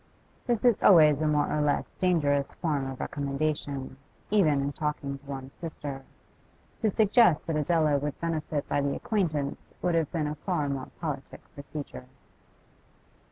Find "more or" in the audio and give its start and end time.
1.27-1.61